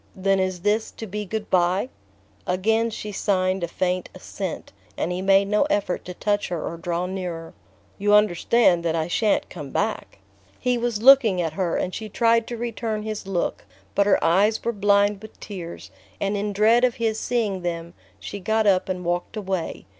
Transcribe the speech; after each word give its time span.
"Then 0.15 0.39
is 0.39 0.61
this 0.61 0.89
to 0.89 1.05
be 1.05 1.25
good 1.25 1.51
bye?" 1.51 1.89
Again 2.47 2.89
she 2.89 3.11
signed 3.11 3.63
a 3.63 3.67
faint 3.67 4.09
assent, 4.15 4.73
and 4.97 5.11
he 5.11 5.21
made 5.21 5.47
no 5.47 5.65
effort 5.65 6.03
to 6.05 6.15
touch 6.15 6.47
her 6.47 6.59
or 6.67 6.75
draw 6.75 7.05
nearer. 7.05 7.53
"You 7.99 8.15
understand 8.15 8.83
that 8.83 8.95
I 8.95 9.07
sha'n't 9.07 9.51
come 9.51 9.69
back?" 9.69 10.17
He 10.57 10.75
was 10.75 11.03
looking 11.03 11.39
at 11.39 11.53
her, 11.53 11.77
and 11.77 11.93
she 11.93 12.09
tried 12.09 12.47
to 12.47 12.57
return 12.57 13.03
his 13.03 13.27
look, 13.27 13.65
but 13.93 14.07
her 14.07 14.17
eyes 14.23 14.63
were 14.65 14.73
blind 14.73 15.21
with 15.21 15.39
tears, 15.39 15.91
and 16.19 16.35
in 16.35 16.51
dread 16.51 16.83
of 16.83 16.95
his 16.95 17.19
seeing 17.19 17.61
them 17.61 17.93
she 18.19 18.39
got 18.39 18.65
up 18.65 18.89
and 18.89 19.05
walked 19.05 19.37
away. 19.37 19.85